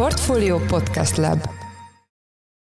[0.00, 1.48] Portfolio Podcast Lab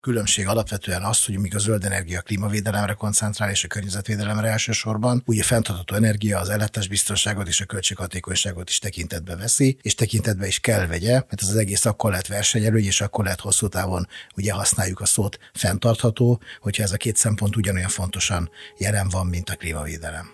[0.01, 5.23] különbség alapvetően az, hogy míg a zöld energia a klímavédelemre koncentrál és a környezetvédelemre elsősorban,
[5.27, 10.47] úgy a fenntartható energia az ellátás biztonságot és a költséghatékonyságot is tekintetbe veszi, és tekintetbe
[10.47, 14.09] is kell vegye, mert ez az egész akkor lehet versenyelő, és akkor lehet hosszú távon
[14.37, 19.51] ugye használjuk a szót fenntartható, hogyha ez a két szempont ugyanolyan fontosan jelen van, mint
[19.51, 20.31] a klímavédelem.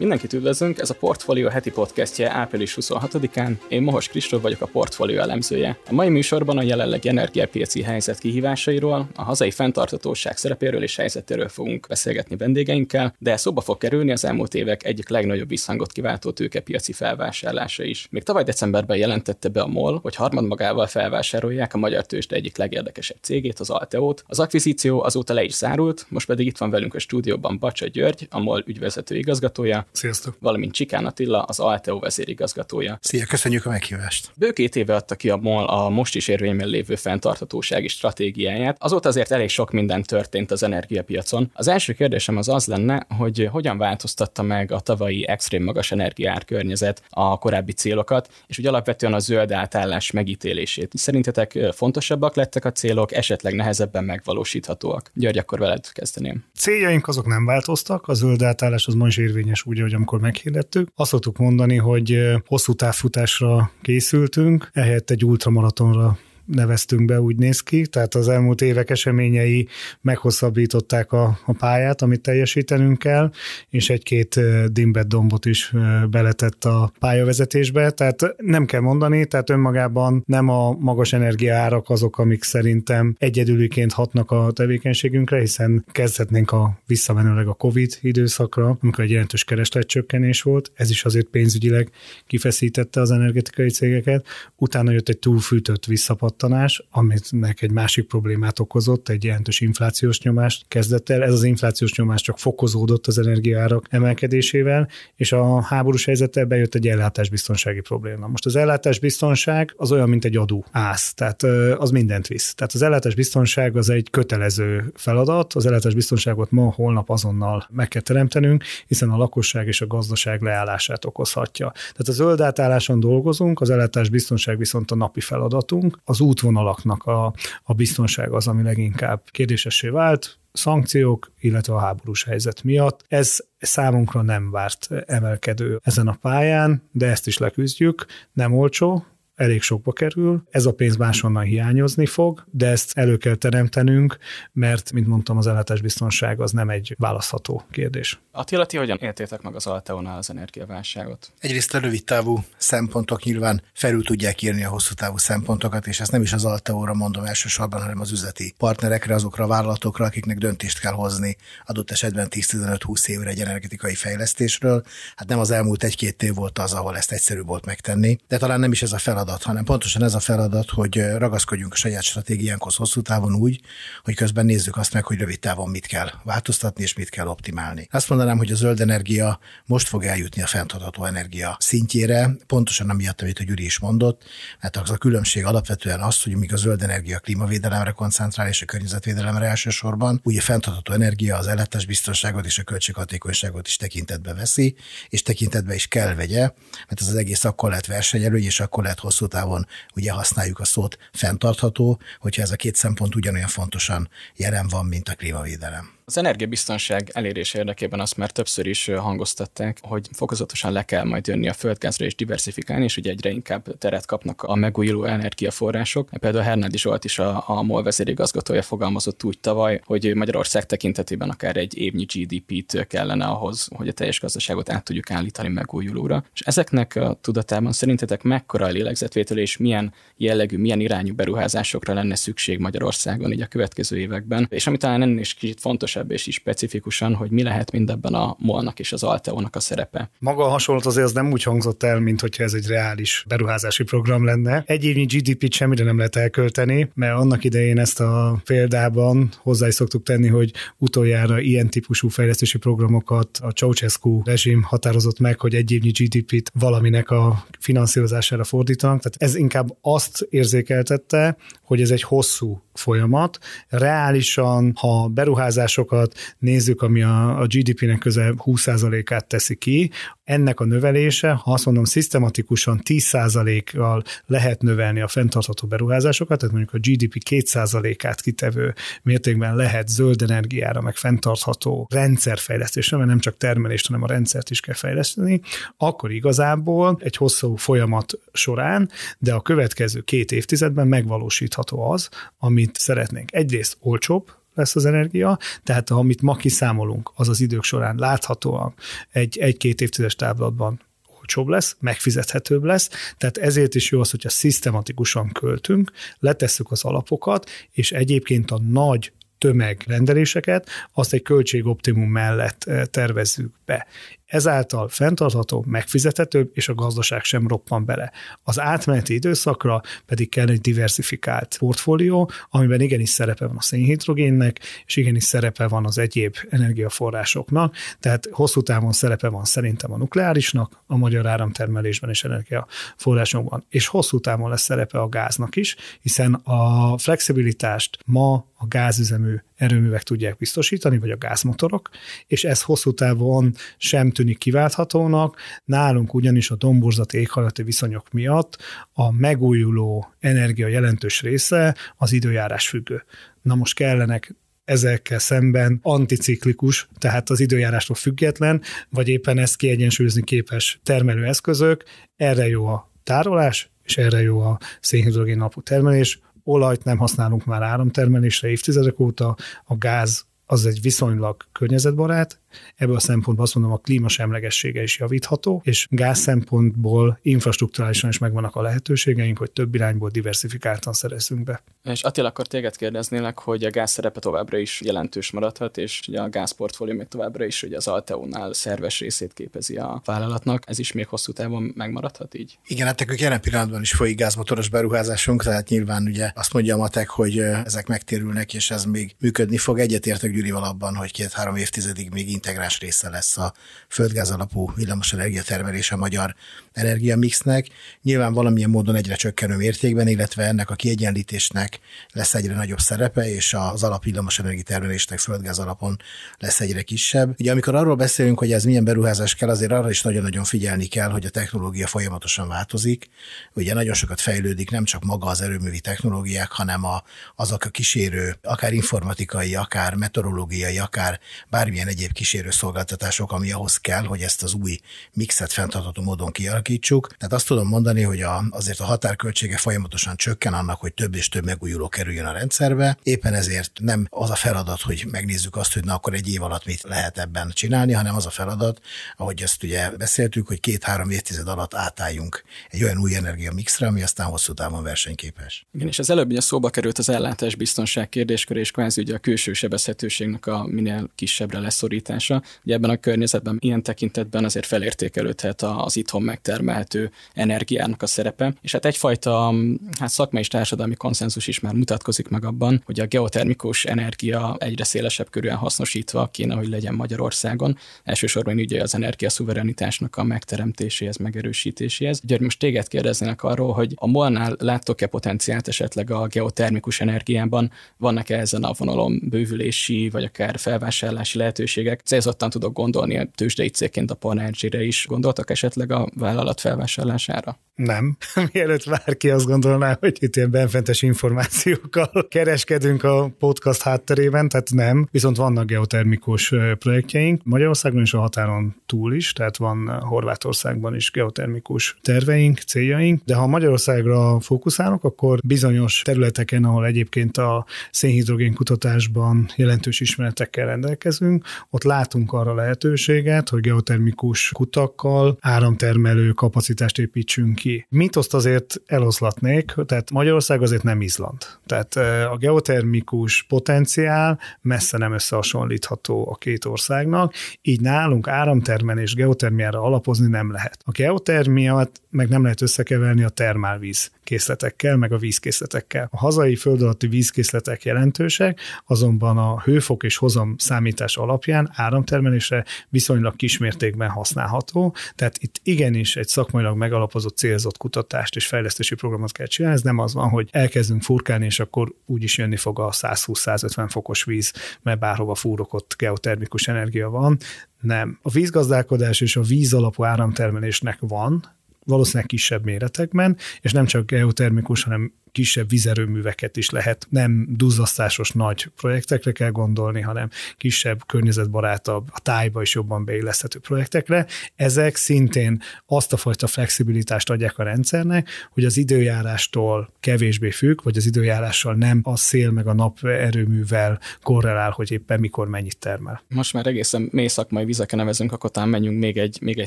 [0.00, 3.52] Mindenkit üdvözlünk, ez a Portfolio heti podcastje április 26-án.
[3.68, 5.78] Én Mohos Kristóf vagyok a Portfolio elemzője.
[5.88, 11.86] A mai műsorban a jelenlegi energiapiaci helyzet kihívásairól, a hazai fenntartatóság szerepéről és helyzetéről fogunk
[11.88, 17.82] beszélgetni vendégeinkkel, de szóba fog kerülni az elmúlt évek egyik legnagyobb visszhangot kiváltó tőkepiaci felvásárlása
[17.82, 18.08] is.
[18.10, 22.56] Még tavaly decemberben jelentette be a MOL, hogy harmad magával felvásárolják a magyar tőzsde egyik
[22.56, 24.24] legérdekesebb cégét, az Alteót.
[24.26, 28.26] Az akvizíció azóta le is zárult, most pedig itt van velünk a stúdióban Bacsa György,
[28.30, 30.36] a MOL ügyvezető igazgatója, Sziasztok!
[30.40, 32.98] Valamint Csikán Attila, az Alteo vezérigazgatója.
[33.00, 34.30] Szia, köszönjük a meghívást!
[34.36, 38.76] Bő két éve adta ki a MOL a most is érvényben lévő fenntarthatósági stratégiáját.
[38.80, 41.50] Azóta azért elég sok minden történt az energiapiacon.
[41.54, 46.44] Az első kérdésem az az lenne, hogy hogyan változtatta meg a tavalyi extrém magas energiár
[46.44, 50.92] környezet a korábbi célokat, és hogy alapvetően a zöld átállás megítélését.
[50.94, 55.10] Szerintetek fontosabbak lettek a célok, esetleg nehezebben megvalósíthatóak?
[55.14, 56.44] György, akkor veled kezdeném.
[56.54, 60.88] Céljaink azok nem változtak, a zöld átállás az ma is érvényes úgy, ahogy amikor meghirdettük.
[60.94, 66.18] Azt szoktuk mondani, hogy hosszú távfutásra készültünk, ehelyett egy ultramaratonra
[66.52, 69.68] neveztünk be, úgy néz ki, tehát az elmúlt évek eseményei
[70.00, 73.30] meghosszabbították a, a pályát, amit teljesítenünk kell,
[73.68, 74.40] és egy-két
[74.72, 75.72] dimbet dombot is
[76.10, 82.42] beletett a pályavezetésbe, tehát nem kell mondani, tehát önmagában nem a magas energiaárak azok, amik
[82.42, 89.44] szerintem egyedüliként hatnak a tevékenységünkre, hiszen kezdhetnénk a visszamenőleg a COVID időszakra, amikor egy jelentős
[89.44, 91.90] keresletcsökkenés volt, ez is azért pénzügyileg
[92.26, 99.08] kifeszítette az energetikai cégeket, utána jött egy túlfűtött visszapat pattanás, aminek egy másik problémát okozott,
[99.08, 101.22] egy jelentős inflációs nyomást kezdett el.
[101.22, 106.88] Ez az inflációs nyomás csak fokozódott az energiaárak emelkedésével, és a háborús helyzettel bejött egy
[106.88, 108.26] ellátásbiztonsági probléma.
[108.26, 111.42] Most az ellátásbiztonság az olyan, mint egy adó ász, tehát
[111.78, 112.54] az mindent visz.
[112.54, 118.64] Tehát az ellátásbiztonság az egy kötelező feladat, az ellátásbiztonságot ma, holnap azonnal meg kell teremtenünk,
[118.86, 121.72] hiszen a lakosság és a gazdaság leállását okozhatja.
[121.72, 125.98] Tehát a zöld átálláson dolgozunk, az ellátásbiztonság viszont a napi feladatunk.
[126.04, 132.62] Az útvonalaknak a, a biztonság az, ami leginkább kérdésessé vált, szankciók, illetve a háborús helyzet
[132.62, 133.04] miatt.
[133.08, 138.06] Ez számunkra nem várt emelkedő ezen a pályán, de ezt is leküzdjük.
[138.32, 139.04] Nem olcsó,
[139.40, 144.16] elég sokba kerül, ez a pénz máshonnan hiányozni fog, de ezt elő kell teremtenünk,
[144.52, 148.20] mert, mint mondtam, az ellátásbiztonság az nem egy választható kérdés.
[148.32, 151.32] Attila, ti hogyan éltétek meg az Alteónál az energiaválságot?
[151.38, 156.12] Egyrészt a rövid távú szempontok nyilván felül tudják írni a hosszú távú szempontokat, és ezt
[156.12, 160.80] nem is az Alteóra mondom elsősorban, hanem az üzleti partnerekre, azokra a vállalatokra, akiknek döntést
[160.80, 161.36] kell hozni
[161.66, 164.82] adott esetben 10-15-20 évre egy energetikai fejlesztésről.
[165.16, 168.60] Hát nem az elmúlt egy-két év volt az, ahol ezt egyszerű volt megtenni, de talán
[168.60, 172.02] nem is ez a feladat feladat, hanem pontosan ez a feladat, hogy ragaszkodjunk a saját
[172.02, 173.60] stratégiánkhoz hosszú távon úgy,
[174.04, 177.88] hogy közben nézzük azt meg, hogy rövid távon mit kell változtatni és mit kell optimálni.
[177.90, 183.20] Azt mondanám, hogy a zöld energia most fog eljutni a fenntartható energia szintjére, pontosan amiatt,
[183.20, 184.22] amit a Gyuri is mondott,
[184.60, 188.62] mert az a különbség alapvetően az, hogy míg a zöld energia a klímavédelemre koncentrál és
[188.62, 194.34] a környezetvédelemre elsősorban, úgy a fenntartható energia az ellátás biztonságot és a költséghatékonyságot is tekintetbe
[194.34, 194.76] veszi,
[195.08, 196.40] és tekintetbe is kell vegye,
[196.88, 200.64] mert ez az egész akkor lehet versenyelő, és akkor lehet hosszú távon ugye használjuk a
[200.64, 205.99] szót fenntartható, hogyha ez a két szempont ugyanolyan fontosan jelen van, mint a klímavédelem.
[206.10, 211.48] Az energiabiztonság elérés érdekében azt már többször is hangoztatták, hogy fokozatosan le kell majd jönni
[211.48, 216.08] a földgázra és diversifikálni, és ugye egyre inkább teret kapnak a megújuló energiaforrások.
[216.20, 221.56] Például Hernádi Zsolt is a, a MOL vezérigazgatója fogalmazott úgy tavaly, hogy Magyarország tekintetében akár
[221.56, 226.24] egy évnyi GDP-t kellene ahhoz, hogy a teljes gazdaságot át tudjuk állítani megújulóra.
[226.32, 232.14] És ezeknek a tudatában szerintetek mekkora a lélegzetvétel és milyen jellegű, milyen irányú beruházásokra lenne
[232.14, 234.46] szükség Magyarországon így a következő években?
[234.50, 238.14] És ami talán ennél is kicsit fontos részletesebb és is specifikusan, hogy mi lehet mindebben
[238.14, 240.10] a molnak és az Alteónak a szerepe.
[240.18, 243.82] Maga a hasonlat azért az nem úgy hangzott el, mint hogyha ez egy reális beruházási
[243.82, 244.62] program lenne.
[244.66, 249.74] Egy évnyi GDP-t semmire nem lehet elkölteni, mert annak idején ezt a példában hozzá is
[249.74, 255.70] szoktuk tenni, hogy utoljára ilyen típusú fejlesztési programokat a Ceausescu rezsim határozott meg, hogy egy
[255.70, 259.00] évnyi GDP-t valaminek a finanszírozására fordítanak.
[259.02, 263.38] Tehát ez inkább azt érzékeltette, hogy ez egy hosszú folyamat.
[263.68, 269.90] Reálisan, ha beruházásokat nézzük, ami a, GDP-nek közel 20%-át teszi ki,
[270.24, 276.74] ennek a növelése, ha azt mondom, szisztematikusan 10%-kal lehet növelni a fenntartható beruházásokat, tehát mondjuk
[276.74, 283.86] a GDP 2%-át kitevő mértékben lehet zöld energiára, meg fenntartható rendszerfejlesztésre, mert nem csak termelést,
[283.86, 285.40] hanem a rendszert is kell fejleszteni,
[285.76, 293.34] akkor igazából egy hosszú folyamat során, de a következő két évtizedben megvalósítható az, amit szeretnénk.
[293.34, 298.74] Egyrészt olcsóbb, lesz az energia, tehát amit ma kiszámolunk, az az idők során láthatóan
[299.10, 300.80] egy, egy-két évtizedes táblatban
[301.18, 307.50] olcsóbb lesz, megfizethetőbb lesz, tehát ezért is jó az, hogyha szisztematikusan költünk, letesszük az alapokat,
[307.70, 313.86] és egyébként a nagy tömegrendeléseket, azt egy költségoptimum mellett eh, tervezzük be.
[314.26, 318.12] Ezáltal fenntartható, megfizethetőbb, és a gazdaság sem roppan bele.
[318.42, 324.96] Az átmeneti időszakra pedig kell egy diversifikált portfólió, amiben igenis szerepe van a szénhidrogénnek, és
[324.96, 330.96] igenis szerepe van az egyéb energiaforrásoknak, tehát hosszú távon szerepe van szerintem a nukleárisnak, a
[330.96, 337.98] magyar áramtermelésben és energiaforrásokban, és hosszú távon lesz szerepe a gáznak is, hiszen a flexibilitást
[338.04, 341.90] ma a gázüzemű erőművek tudják biztosítani, vagy a gázmotorok,
[342.26, 345.36] és ez hosszú távon sem tűnik kiválthatónak.
[345.64, 348.58] Nálunk ugyanis a domborzati éghajlati viszonyok miatt
[348.92, 353.04] a megújuló energia jelentős része az időjárás függő.
[353.42, 354.34] Na most kellenek
[354.64, 361.84] ezekkel szemben anticiklikus, tehát az időjárástól független, vagy éppen ezt kiegyensúlyozni képes termelőeszközök.
[362.16, 367.62] Erre jó a tárolás, és erre jó a szénhidrogén napú termelés, olajt nem használunk már
[367.62, 372.39] áramtermelésre évtizedek óta, a gáz az egy viszonylag környezetbarát,
[372.76, 378.56] Ebből a szempontból azt mondom, a klímasemlegessége is javítható, és gáz szempontból infrastruktúrálisan is megvannak
[378.56, 381.62] a lehetőségeink, hogy több irányból diversifikáltan szerezzünk be.
[381.84, 386.20] És Attila, akkor téged kérdeznélek, hogy a gáz szerepe továbbra is jelentős maradhat, és ugye
[386.20, 390.62] a gázportfólió még továbbra is ugye az Alteo-nál szerves részét képezi a vállalatnak.
[390.66, 392.58] Ez is még hosszú távon megmaradhat így?
[392.66, 396.78] Igen, hát nekünk jelen pillanatban is folyik gázmotoros beruházásunk, tehát nyilván ugye azt mondja a
[396.78, 399.78] matek, hogy ezek megtérülnek, és ez még működni fog.
[399.78, 403.52] Egyetértek Gyurival abban, hogy két-három évtizedig még integráns része lesz a
[403.88, 406.34] földgáz alapú villamos energiatermelés a magyar
[406.72, 407.66] energiamixnek.
[408.02, 411.78] Nyilván valamilyen módon egyre csökkenő mértékben, illetve ennek a kiegyenlítésnek
[412.12, 415.96] lesz egyre nagyobb szerepe, és az alap villamos energiatermelésnek földgáz alapon
[416.38, 417.34] lesz egyre kisebb.
[417.38, 421.10] Ugye amikor arról beszélünk, hogy ez milyen beruházás kell, azért arra is nagyon-nagyon figyelni kell,
[421.10, 423.08] hogy a technológia folyamatosan változik.
[423.52, 427.02] Ugye nagyon sokat fejlődik nem csak maga az erőművi technológiák, hanem a,
[427.36, 431.20] azok a kísérő, akár informatikai, akár meteorológiai, akár
[431.50, 434.78] bármilyen egyéb kísérő szolgáltatások, ami ahhoz kell, hogy ezt az új
[435.12, 437.16] mixet fenntartható módon kialakítsuk.
[437.16, 441.28] Tehát azt tudom mondani, hogy a, azért a határköltsége folyamatosan csökken annak, hogy több és
[441.28, 442.98] több megújuló kerüljön a rendszerbe.
[443.02, 446.64] Éppen ezért nem az a feladat, hogy megnézzük azt, hogy na akkor egy év alatt
[446.64, 448.80] mit lehet ebben csinálni, hanem az a feladat,
[449.16, 454.02] ahogy ezt ugye beszéltük, hogy két-három évtized alatt átálljunk egy olyan új energia mixre, ami
[454.02, 455.66] aztán hosszú távon versenyképes.
[455.72, 459.18] Igen, és az előbb ugye szóba került az ellátás biztonság kérdéskör, és kvázi ugye a
[459.18, 462.19] külső sebezhetőségnek a minél kisebbre leszorítása.
[462.28, 468.72] Ugye ebben a környezetben ilyen tekintetben azért felértékelődhet az itthon megtermelhető energiának a szerepe, és
[468.72, 469.54] hát egyfajta
[469.98, 474.84] hát szakmai és társadalmi konszenzus is már mutatkozik meg abban, hogy a geotermikus energia egyre
[474.84, 477.76] szélesebb körülön hasznosítva kéne, hogy legyen Magyarországon.
[478.04, 482.20] Elsősorban ugye az energiaszuverenitásnak a megteremtéséhez, megerősítéséhez.
[482.22, 488.38] György, most téged kérdeznének arról, hogy a molnál láttok-e potenciált esetleg a geotermikus energiában, vannak-e
[488.38, 492.00] ezen a vonalon bővülési vagy akár felvásárlási lehetőségek?
[492.10, 495.06] Célzottan tudok gondolni a tőzsdei cégként a Panergy-re is.
[495.08, 497.58] Gondoltak esetleg a vállalat felvásárlására?
[497.74, 498.16] Nem.
[498.52, 505.08] Mielőtt bárki azt gondolná, hogy itt ilyen benfentes információkkal kereskedünk a podcast hátterében, tehát nem.
[505.10, 511.98] Viszont vannak geotermikus projektjeink Magyarországon és a határon túl is, tehát van Horvátországban is geotermikus
[512.02, 520.00] terveink, céljaink, de ha Magyarországra fókuszálunk, akkor bizonyos területeken, ahol egyébként a szénhidrogén kutatásban jelentős
[520.00, 527.86] ismeretekkel rendelkezünk, ott látunk arra lehetőséget, hogy geotermikus kutakkal áramtermelő kapacitást építsünk ki.
[527.88, 531.38] Mitoszt azért eloszlatnék, tehát Magyarország azért nem Izland.
[531.66, 531.96] Tehát
[532.32, 540.52] a geotermikus potenciál messze nem összehasonlítható a két országnak, így nálunk áramtermelés geotermiára alapozni nem
[540.52, 540.78] lehet.
[540.84, 546.08] A geotermiát meg nem lehet összekeverni a termálvíz készletekkel, meg a vízkészletekkel.
[546.10, 553.36] A hazai föld alatti vízkészletek jelentősek, azonban a hőfok és hozam számítás alapján áramtermelésre viszonylag
[553.36, 559.46] kismértékben használható, tehát itt igenis egy szakmailag megalapozott cél célzott kutatást és fejlesztési programot kell
[559.46, 559.76] csinálni.
[559.76, 564.24] Ez nem az van, hogy elkezdünk furkálni, és akkor úgyis jönni fog a 120-150 fokos
[564.24, 567.36] víz, mert bárhova fúrok, ott geotermikus energia van.
[567.80, 568.18] Nem.
[568.22, 574.82] A vízgazdálkodás és a víz alapú áramtermelésnek van, valószínűleg kisebb méretekben, és nem csak geotermikus,
[574.82, 582.20] hanem kisebb vizerőműveket is lehet, nem duzzasztásos nagy projektekre kell gondolni, hanem kisebb, környezetbarátabb, a
[582.20, 584.26] tájba is jobban beilleszthető projektekre.
[584.56, 590.96] Ezek szintén azt a fajta flexibilitást adják a rendszernek, hogy az időjárástól kevésbé függ, vagy
[590.96, 596.22] az időjárással nem a szél meg a nap erőművel korrelál, hogy éppen mikor mennyit termel.
[596.28, 599.66] Most már egészen mély szakmai vizeken nevezünk, akkor talán menjünk még egy, még egy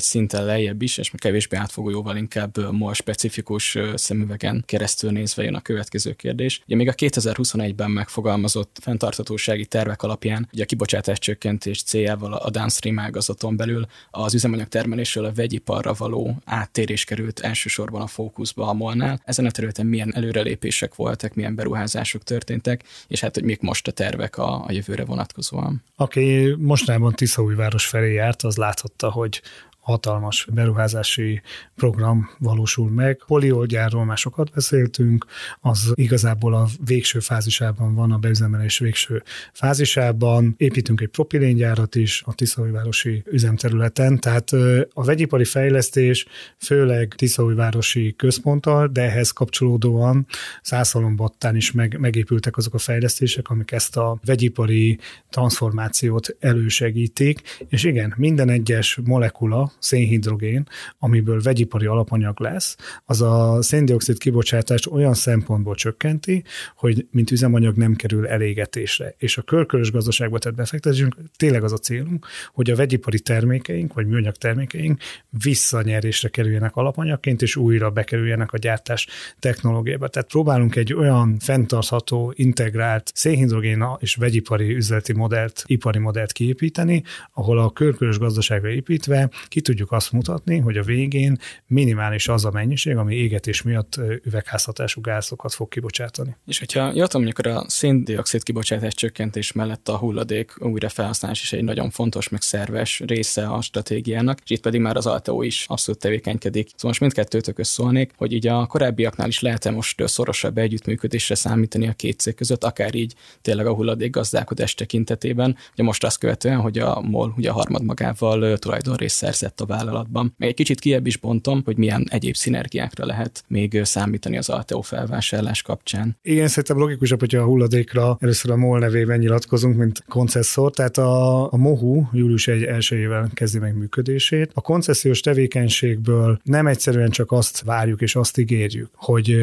[0.00, 5.60] szinten lejjebb is, és kevésbé átfogó, jóval inkább more specifikus szemüvegen keresztül nézve jön a
[5.60, 6.62] következő kérdés.
[6.66, 12.98] Ugye még a 2021-ben megfogalmazott fenntartatósági tervek alapján, ugye a kibocsátás csökkentés céljával a downstream
[12.98, 19.20] ágazaton belül az üzemanyag termelésről a vegyiparra való áttérés került elsősorban a fókuszba a molnál.
[19.24, 23.90] Ezen a területen milyen előrelépések voltak, milyen beruházások történtek, és hát hogy mik most a
[23.90, 25.82] tervek a, a jövőre vonatkozóan.
[25.96, 29.42] Aki mostanában Tiszaújváros felé járt, az láthatta, hogy
[29.84, 31.42] hatalmas beruházási
[31.76, 33.22] program valósul meg.
[33.26, 35.26] Poliolgyárról már sokat beszéltünk,
[35.60, 39.22] az igazából a végső fázisában van, a beüzemelés végső
[39.52, 40.54] fázisában.
[40.56, 44.52] Építünk egy propiléngyárat is a Tiszaújvárosi üzemterületen, tehát
[44.92, 46.26] a vegyipari fejlesztés
[46.58, 50.26] főleg Tiszaújvárosi központtal, de ehhez kapcsolódóan
[50.62, 54.98] Szászalombattán is meg, megépültek azok a fejlesztések, amik ezt a vegyipari
[55.30, 64.18] transformációt elősegítik, és igen, minden egyes molekula, szénhidrogén, amiből vegyipari alapanyag lesz, az a széndiokszid
[64.18, 66.44] kibocsátást olyan szempontból csökkenti,
[66.76, 69.14] hogy mint üzemanyag nem kerül elégetésre.
[69.18, 74.06] És a körkörös gazdaságba tett befektetésünk tényleg az a célunk, hogy a vegyipari termékeink, vagy
[74.06, 75.00] műanyag termékeink
[75.42, 79.06] visszanyerésre kerüljenek alapanyagként, és újra bekerüljenek a gyártás
[79.38, 80.08] technológiába.
[80.08, 87.02] Tehát próbálunk egy olyan fenntartható, integrált szénhidrogén és vegyipari üzleti modellt, ipari modellt kiépíteni,
[87.32, 92.50] ahol a körkörös gazdaságra építve ki tudjuk azt mutatni, hogy a végén minimális az a
[92.50, 96.36] mennyiség, ami égetés miatt üvegházhatású gázokat fog kibocsátani.
[96.46, 101.90] És hogyha jól tudom, a széndiokszid kibocsátás csökkentés mellett a hulladék újrafelhasználás is egy nagyon
[101.90, 106.66] fontos, meg szerves része a stratégiának, és itt pedig már az Alteo is abszolút tevékenykedik.
[106.66, 111.92] Szóval most mindkettőtök szólnék, hogy így a korábbiaknál is lehet-e most szorosabb együttműködésre számítani a
[111.92, 115.56] két cég között, akár így tényleg a hulladék gazdálkodás tekintetében.
[115.72, 120.34] Ugye most azt követően, hogy a MOL ugye a harmadmagával tulajdonrészt szerzett lett a vállalatban.
[120.36, 124.80] Még egy kicsit kiebb is bontom, hogy milyen egyéb szinergiákra lehet még számítani az Alteo
[124.80, 126.16] felvásárlás kapcsán.
[126.22, 130.70] Igen, szerintem logikusabb, hogyha a hulladékra először a MOL nevében nyilatkozunk, mint koncesszor.
[130.72, 134.50] Tehát a, a MOHU július 1 elsőjével kezdi meg működését.
[134.54, 139.36] A koncesziós tevékenységből nem egyszerűen csak azt várjuk és azt ígérjük, hogy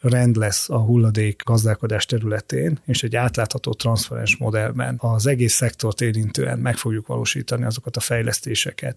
[0.00, 6.58] rend lesz a hulladék gazdálkodás területén, és egy átlátható transzparens modellben az egész szektort érintően
[6.58, 8.96] meg fogjuk valósítani azokat a fejlesztéseket,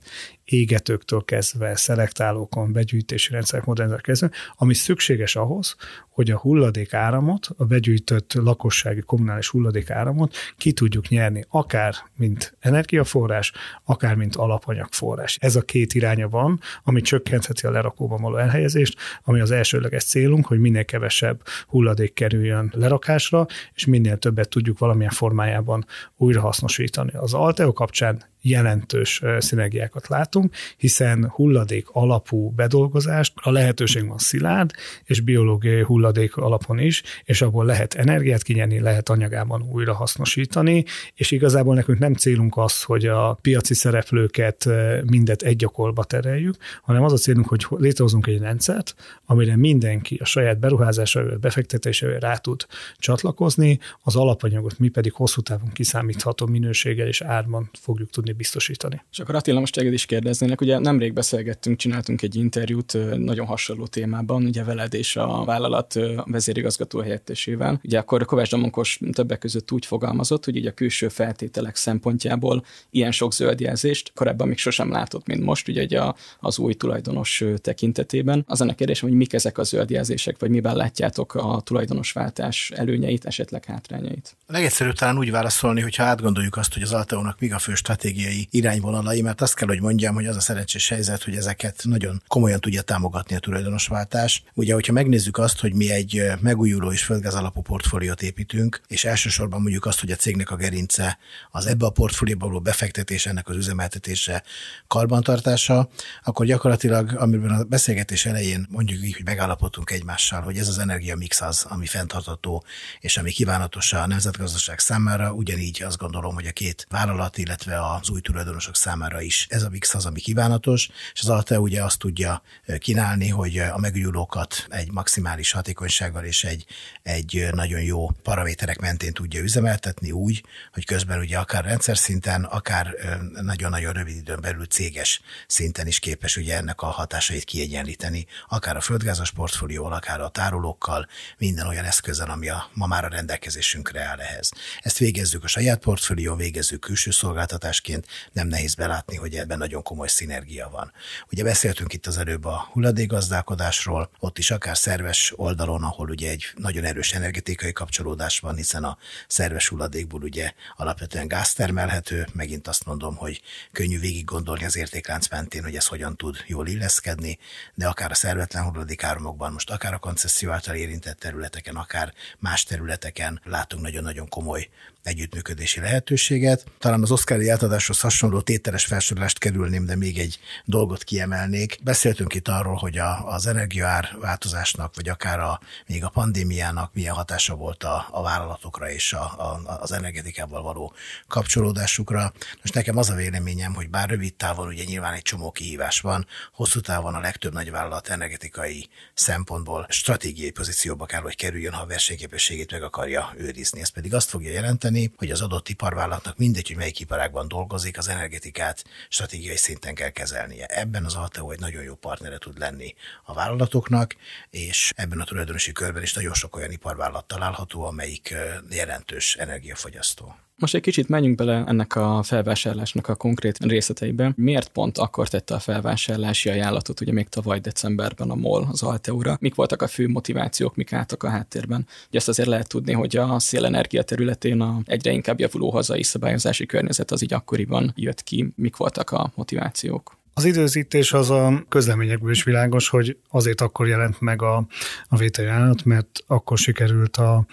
[0.60, 5.75] égetőktől kezdve, szelektálókon, begyűjtési rendszerek modernizálásra kezdve, ami szükséges ahhoz,
[6.10, 12.58] hogy a hulladék áramot, a begyűjtött lakossági kommunális hulladék áramot ki tudjuk nyerni, akár mint
[12.60, 13.51] energiaforrás,
[13.84, 15.38] akár mint alapanyagforrás.
[15.42, 20.46] Ez a két iránya van, ami csökkentheti a lerakóban való elhelyezést, ami az elsőleges célunk,
[20.46, 25.86] hogy minél kevesebb hulladék kerüljön lerakásra, és minél többet tudjuk valamilyen formájában
[26.18, 27.12] újrahasznosítani.
[27.13, 34.72] Az Alteo kapcsán jelentős szinergiákat látunk, hiszen hulladék alapú bedolgozást a lehetőség van szilárd
[35.03, 41.31] és biológiai hulladék alapon is, és abból lehet energiát kinyerni, lehet anyagában újra hasznosítani, és
[41.31, 44.69] igazából nekünk nem célunk az, hogy a piaci szereplőket
[45.05, 50.25] mindet egy gyakorba tereljük, hanem az a célunk, hogy létrehozunk egy rendszert, amire mindenki a
[50.25, 52.65] saját beruházásáról, befektetésével rá tud
[52.98, 59.01] csatlakozni, az alapanyagot mi pedig hosszú távon kiszámítható minőséggel és árban fogjuk tudni biztosítani.
[59.12, 63.88] És akkor Attila, most téged is kérdeznének, ugye nemrég beszélgettünk, csináltunk egy interjút nagyon hasonló
[63.88, 67.79] témában, ugye veled és a vállalat vezérigazgató helyettesével.
[67.83, 73.12] Ugye akkor Kovács Damonkos többek között úgy fogalmazott, hogy így a külső feltételek szempontjából ilyen
[73.12, 78.43] sok zöldjelzést korábban még sosem látott, mint most, ugye a, az új tulajdonos tekintetében.
[78.48, 83.65] Az a kérdés, hogy mik ezek a zöldjelzések, vagy miben látjátok a tulajdonosváltás előnyeit, esetleg
[83.65, 84.36] hátrányait?
[84.45, 88.19] A legegyszerűbb talán úgy válaszolni, hogyha átgondoljuk azt, hogy az Alteónak mi a fő stratégia
[88.20, 92.22] stratégiai irányvonalai, mert azt kell, hogy mondjam, hogy az a szerencsés helyzet, hogy ezeket nagyon
[92.28, 94.44] komolyan tudja támogatni a tulajdonosváltás.
[94.54, 99.62] Ugye, hogyha megnézzük azt, hogy mi egy megújuló és földgáz alapú portfóliót építünk, és elsősorban
[99.62, 101.18] mondjuk azt, hogy a cégnek a gerince
[101.52, 104.44] az ebbe a portfólióba való befektetés, ennek az üzemeltetése,
[104.88, 105.90] karbantartása,
[106.24, 111.42] akkor gyakorlatilag, amiben a beszélgetés elején mondjuk így, hogy megállapodtunk egymással, hogy ez az energiamix
[111.42, 112.64] az, ami fenntartató,
[113.00, 118.09] és ami kívánatos a nemzetgazdaság számára, ugyanígy azt gondolom, hogy a két vállalat, illetve az
[118.10, 122.00] új tulajdonosok számára is ez a mix az, ami kívánatos, és az Alte ugye azt
[122.00, 122.42] tudja
[122.78, 126.66] kínálni, hogy a megújulókat egy maximális hatékonysággal és egy,
[127.04, 132.96] egy nagyon jó paraméterek mentén tudja üzemeltetni úgy, hogy közben ugye akár rendszer szinten, akár
[133.42, 138.82] nagyon-nagyon rövid időn belül céges szinten is képes ugye ennek a hatásait kiegyenlíteni, akár a
[138.82, 144.20] földgázas portfólióval, akár a tárolókkal, minden olyan eszközzel, ami a, ma már a rendelkezésünkre áll
[144.20, 144.51] ehhez.
[144.80, 147.99] Ezt végezzük a saját portfólió, végezzük külső szolgáltatásként,
[148.32, 150.91] nem nehéz belátni, hogy ebben nagyon komoly szinergia van.
[151.32, 156.46] Ugye beszéltünk itt az előbb a hulladékgazdálkodásról, ott is akár szerves oldalon, ahol ugye egy
[156.56, 162.86] nagyon erős energetikai kapcsolódás van, hiszen a szerves hulladékból ugye alapvetően gáz termelhető, megint azt
[162.86, 163.41] mondom, hogy
[163.72, 167.38] könnyű végig gondolni az értéklánc mentén, hogy ez hogyan tud jól illeszkedni,
[167.74, 173.41] de akár a szervetlen hulladékáromokban, most akár a koncesszió által érintett területeken, akár más területeken
[173.44, 174.70] látunk nagyon-nagyon komoly
[175.03, 176.65] együttműködési lehetőséget.
[176.79, 181.77] Talán az Oscar átadáshoz hasonló tételes felsorolást kerülném, de még egy dolgot kiemelnék.
[181.84, 187.13] Beszéltünk itt arról, hogy a, az energiaár változásnak, vagy akár a, még a pandémiának milyen
[187.13, 190.94] hatása volt a, a vállalatokra és a, a, az energetikával való
[191.27, 192.34] kapcsolódásukra.
[192.62, 196.27] Most nekem az a véleményem, hogy bár rövid távon ugye nyilván egy csomó kihívás van,
[196.53, 201.86] hosszú távon a legtöbb nagy vállalat energetikai szempontból stratégiai pozícióba kell, hogy kerüljön, ha a
[201.86, 203.82] versenyképességét meg akarja őrizni.
[203.82, 207.98] Ez pedig azt fogja jelenteni, jelenteni, hogy az adott iparvállalatnak mindegy, hogy melyik iparágban dolgozik,
[207.98, 210.65] az energetikát stratégiai szinten kell kezelnie.
[210.65, 214.15] Ebben az Alteo egy nagyon jó partnere tud lenni a vállalatoknak,
[214.50, 218.36] és ebben a tulajdonosi körben is nagyon sok olyan iparvállalat található, amelyik
[218.69, 220.36] jelentős energiafogyasztó.
[220.60, 224.34] Most egy kicsit menjünk bele ennek a felvásárlásnak a konkrét részleteibe.
[224.36, 229.38] Miért pont akkor tette a felvásárlási ajánlatot, ugye még tavaly decemberben a MOL az Alteura?
[229.39, 231.88] Mik voltak a fő motivációk, mik álltak a háttérben?
[232.08, 236.66] Ugye ezt azért lehet tudni, hogy a szélenergia területén a egyre inkább javuló hazai szabályozási
[236.66, 238.54] környezet az így akkoriban jött ki.
[238.56, 240.18] Mik voltak a motivációk?
[240.34, 244.66] Az időzítés az a közleményekből is világos, hogy azért akkor jelent meg a,
[245.08, 247.46] a vételjánat, mert akkor sikerült a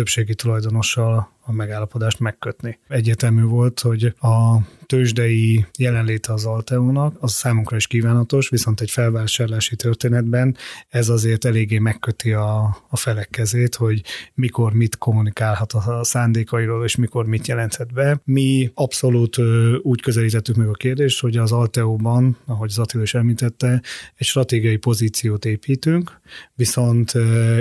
[0.00, 2.78] többségi tulajdonossal a megállapodást megkötni.
[2.88, 9.76] Egyértelmű volt, hogy a tőzsdei jelenléte az Alteónak, az számunkra is kívánatos, viszont egy felvásárlási
[9.76, 10.56] történetben
[10.88, 14.02] ez azért eléggé megköti a, a felek kezét, hogy
[14.34, 18.20] mikor mit kommunikálhat a szándékairól, és mikor mit jelenthet be.
[18.24, 19.36] Mi abszolút
[19.82, 23.82] úgy közelítettük meg a kérdést, hogy az Alteóban, ahogy az is említette,
[24.16, 26.20] egy stratégiai pozíciót építünk,
[26.54, 27.12] viszont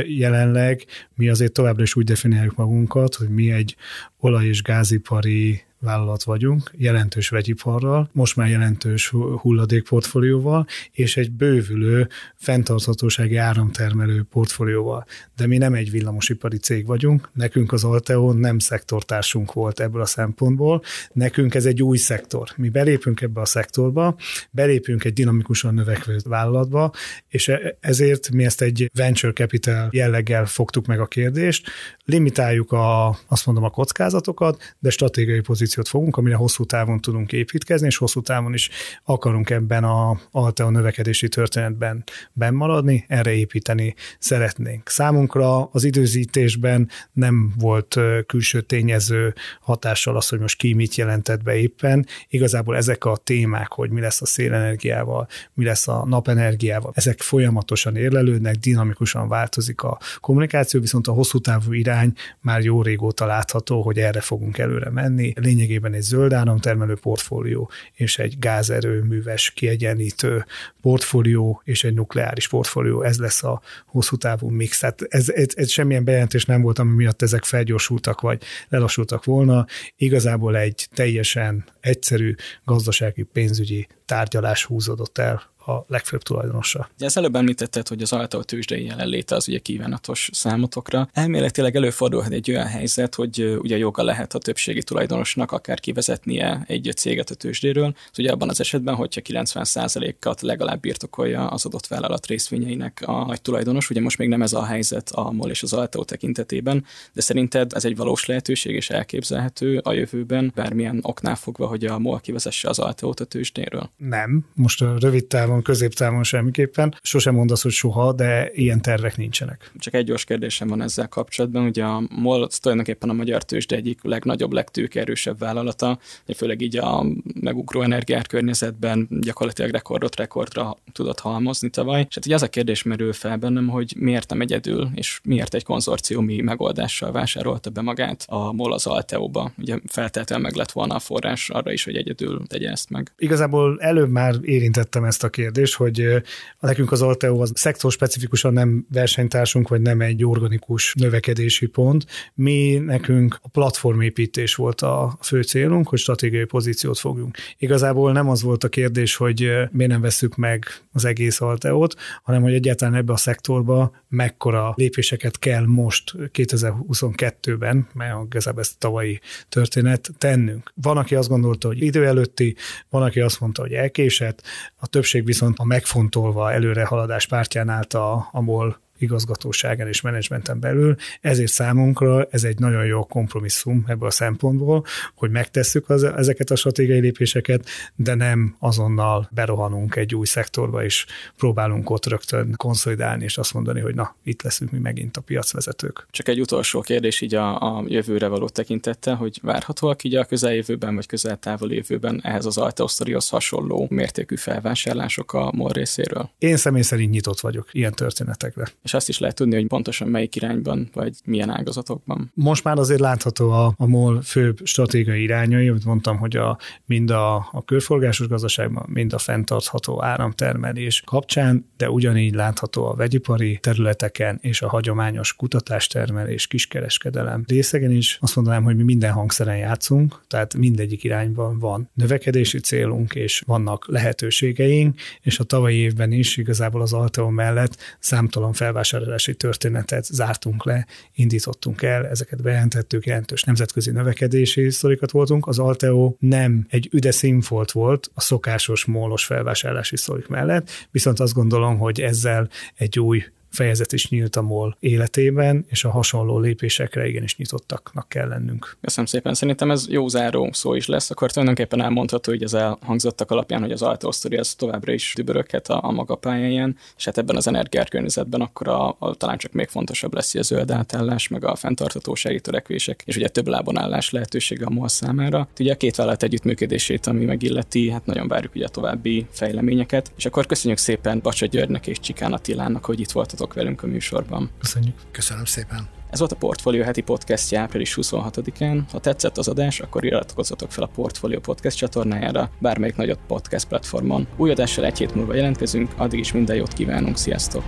[0.08, 3.76] jelenleg mi azért továbbra is úgy definiáljuk magunkat, hogy mi egy
[4.20, 9.10] olaj- és gázipari vállalat vagyunk, jelentős vegyiparral, most már jelentős
[9.42, 15.06] hulladékportfólióval, és egy bővülő fenntarthatósági áramtermelő portfólióval.
[15.36, 20.06] De mi nem egy villamosipari cég vagyunk, nekünk az Alteo nem szektortársunk volt ebből a
[20.06, 20.82] szempontból,
[21.14, 22.50] nekünk ez egy új szektor.
[22.56, 24.16] Mi belépünk ebbe a szektorba,
[24.52, 26.92] belépünk egy dinamikusan növekvő vállalatba,
[27.28, 31.70] és e- ezért mi ezt egy venture capital jelleggel fogtuk meg a kérdést,
[32.06, 37.32] limitáljuk a, azt mondom a kockázatokat, de stratégiai pozíciót pozíciót fogunk, amire hosszú távon tudunk
[37.32, 38.70] építkezni, és hosszú távon is
[39.04, 42.04] akarunk ebben a Alteo növekedési történetben
[42.34, 44.90] bennmaradni, erre építeni szeretnénk.
[44.90, 51.56] Számunkra az időzítésben nem volt külső tényező hatással az, hogy most ki mit jelentett be
[51.56, 52.06] éppen.
[52.30, 57.96] Igazából ezek a témák, hogy mi lesz a szélenergiával, mi lesz a napenergiával, ezek folyamatosan
[57.96, 63.98] érlelődnek, dinamikusan változik a kommunikáció, viszont a hosszú távú irány már jó régóta látható, hogy
[63.98, 65.34] erre fogunk előre menni.
[65.36, 70.46] Lény lényegében egy zöld áramtermelő portfólió és egy gázerőműves kiegyenlítő
[70.82, 73.02] portfólió és egy nukleáris portfólió.
[73.02, 74.80] Ez lesz a hosszú távú mix.
[74.80, 79.66] Tehát ez, ez, ez semmilyen bejelentés nem volt, ami miatt ezek felgyorsultak vagy lelassultak volna.
[79.98, 86.90] Igazából egy teljesen egyszerű gazdasági pénzügyi tárgyalás húzódott el a legfőbb tulajdonosa.
[86.96, 91.10] Ugye ezt előbb említetted, hogy az Altao tőzsdei jelenléte az ugye kívánatos számotokra.
[91.14, 96.92] Elméletileg előfordulhat egy olyan helyzet, hogy ugye joga lehet a többségi tulajdonosnak akár kivezetnie egy
[96.96, 97.94] céget a tőzsdéről.
[98.12, 103.42] Ez ugye abban az esetben, hogyha 90%-at legalább birtokolja az adott vállalat részvényeinek a nagy
[103.42, 103.90] tulajdonos.
[103.90, 107.74] Ugye most még nem ez a helyzet a MOL és az Altao tekintetében, de szerinted
[107.74, 112.70] ez egy valós lehetőség és elképzelhető a jövőben, bármilyen oknál fogva, hogy a MOL kivezesse
[112.70, 113.90] az Alteót a tőzsdéről?
[113.98, 116.96] Nem, most a rövid távon, középtávon semmiképpen.
[117.02, 119.72] Sosem mondasz, hogy soha, de ilyen tervek nincsenek.
[119.78, 121.66] Csak egy gyors kérdésem van ezzel kapcsolatban.
[121.66, 126.00] Ugye a MOL tulajdonképpen a magyar tőzsde egyik legnagyobb, legtőkerősebb vállalata,
[126.36, 127.06] főleg így a
[127.42, 132.06] megugró energiár környezetben gyakorlatilag rekordot rekordra tudott halmozni tavaly.
[132.10, 135.54] És hát ugye az a kérdés merül fel bennem, hogy miért nem egyedül, és miért
[135.54, 139.52] egy konzorciumi megoldással vásárolta be magát a MOL az Alteóba.
[139.58, 143.12] Ugye feltétlenül meg lett volna a forrás arra is, hogy egyedül tegye ezt meg.
[143.18, 146.24] Igazából előbb már érintettem ezt a kérdést, hogy
[146.60, 152.06] nekünk az Alteo az szektor specifikusan nem versenytársunk, vagy nem egy organikus növekedési pont.
[152.34, 157.38] Mi nekünk a platformépítés volt a fő célunk, hogy stratégiai pozíciót fogjunk.
[157.58, 159.40] Igazából nem az volt a kérdés, hogy
[159.72, 165.40] miért nem veszük meg az egész Alteót, hanem hogy egyáltalán ebbe a szektorba mekkora lépéseket
[165.40, 170.72] kell most 2022-ben, mert igazából ez tavalyi történet, tennünk.
[170.82, 172.56] Van, aki azt gondolta, hogy idő előtti,
[172.90, 174.42] van, aki azt mondta, hogy elkésett,
[174.76, 180.96] a többség viszont a megfontolva előrehaladás pártján állt a, a MOL igazgatóságán és menedzsmenten belül,
[181.22, 184.86] ezért számunkra ez egy nagyon jó kompromisszum ebből a szempontból,
[185.16, 191.06] hogy megtesszük az, ezeket a stratégiai lépéseket, de nem azonnal berohanunk egy új szektorba, és
[191.38, 196.08] próbálunk ott rögtön konszolidálni, és azt mondani, hogy na, itt leszünk mi megint a piacvezetők.
[196.12, 200.96] Csak egy utolsó kérdés így a, a jövőre való tekintettel, hogy várhatóak így a közeljövőben,
[200.96, 206.30] vagy közel-távol jövőben ehhez az Alteosztorihoz hasonló mértékű felvásárlások a MOL részéről?
[206.38, 210.36] Én személy szerint nyitott vagyok ilyen történetekre és azt is lehet tudni, hogy pontosan melyik
[210.36, 212.32] irányban, vagy milyen ágazatokban.
[212.34, 217.10] Most már azért látható a, a MOL főbb stratégiai irányai, amit mondtam, hogy a, mind
[217.10, 224.38] a, a körforgásos gazdaságban, mind a fenntartható áramtermelés kapcsán, de ugyanígy látható a vegyipari területeken
[224.42, 228.18] és a hagyományos kutatástermelés, kiskereskedelem részegen is.
[228.22, 233.88] Azt mondanám, hogy mi minden hangszeren játszunk, tehát mindegyik irányban van növekedési célunk, és vannak
[233.88, 240.66] lehetőségeink, és a tavalyi évben is igazából az Alteo mellett számtalan felvállalás felvásárlási történetet zártunk
[240.66, 245.48] le, indítottunk el, ezeket bejelentettük, jelentős nemzetközi növekedési sztorikat voltunk.
[245.48, 251.34] Az Alteo nem egy üde színfolt volt a szokásos mólos felvásárlási sztorik mellett, viszont azt
[251.34, 257.08] gondolom, hogy ezzel egy új fejezet is nyílt a MOL életében, és a hasonló lépésekre
[257.08, 258.78] igenis nyitottaknak kell lennünk.
[258.82, 259.34] Köszönöm szépen.
[259.34, 261.10] Szerintem ez jó záró szó is lesz.
[261.10, 265.68] Akkor tulajdonképpen elmondható, hogy az elhangzottak alapján, hogy az Alto Story az továbbra is düböröket
[265.70, 269.68] a, a maga pályáján, és hát ebben az energiárkörnyezetben akkor a, a, talán csak még
[269.68, 274.66] fontosabb lesz a zöld átállás, meg a fenntarthatósági törekvések, és ugye több lábon állás lehetősége
[274.66, 275.48] a MOL számára.
[275.60, 280.12] Ugye a két vállalat együttműködését, ami megilleti, hát nagyon várjuk ugye a további fejleményeket.
[280.18, 283.88] És akkor köszönjük szépen Bacsa Györgynek és Csikán Attilának, hogy itt volt voltatok velünk a
[283.88, 284.50] műsorban.
[284.60, 284.96] Köszönjük.
[285.12, 285.88] Köszönöm szépen.
[286.10, 288.82] Ez volt a Portfolio heti podcastja április 26-án.
[288.92, 294.28] Ha tetszett az adás, akkor iratkozzatok fel a Portfolio podcast csatornájára, bármelyik nagyobb podcast platformon.
[294.38, 297.64] Új adással egy hét múlva jelentkezünk, addig is minden jót kívánunk, sziasztok!